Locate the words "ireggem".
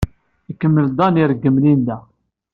1.15-1.55